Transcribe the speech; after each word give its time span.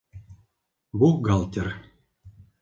Бухгалтер. 1.03 1.69